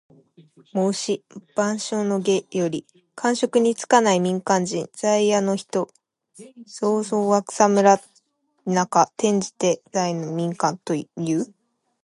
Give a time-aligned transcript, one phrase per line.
[0.73, 1.23] 『孟子』
[1.55, 2.87] 「万章・下」より。
[3.13, 4.89] 官職に就かない民間人。
[4.93, 5.91] 在野の人。
[6.65, 7.99] 「草莽」は草むら・
[8.65, 9.03] 田舎。
[9.13, 11.53] 転じて在野・民間をいう。